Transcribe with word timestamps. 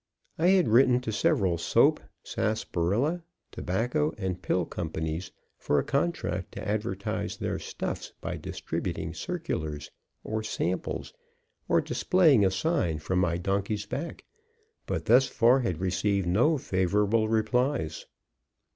I 0.39 0.47
had 0.47 0.67
written 0.67 0.99
to 1.01 1.11
several 1.11 1.59
soap, 1.59 1.99
sarsaparilla, 2.23 3.21
tobacco 3.51 4.15
and 4.17 4.41
pill 4.41 4.65
companies 4.65 5.31
for 5.59 5.77
a 5.77 5.83
contract 5.83 6.53
to 6.53 6.67
advertise 6.67 7.37
their 7.37 7.59
stuffs 7.59 8.11
by 8.19 8.37
distributing 8.37 9.13
circulars, 9.13 9.91
or 10.23 10.41
samples, 10.41 11.13
or 11.67 11.81
displaying 11.81 12.43
a 12.43 12.49
sign 12.49 12.97
from 12.97 13.19
my 13.19 13.37
donkey's 13.37 13.85
back, 13.85 14.23
but 14.87 15.05
thus 15.05 15.27
far 15.27 15.59
had 15.59 15.79
received 15.79 16.25
no 16.25 16.57
favorable 16.57 17.29
replies. 17.29 18.07